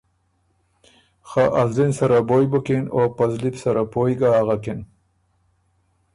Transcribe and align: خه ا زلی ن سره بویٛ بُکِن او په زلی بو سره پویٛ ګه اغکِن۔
خه 1.29 1.43
ا 1.61 1.63
زلی 1.73 1.85
ن 1.89 1.91
سره 1.99 2.17
بویٛ 2.27 2.45
بُکِن 2.51 2.83
او 2.95 3.01
په 3.15 3.23
زلی 3.31 3.49
بو 3.53 3.59
سره 3.63 3.81
پویٛ 3.91 4.13
ګه 4.19 4.29
اغکِن۔ 4.39 4.79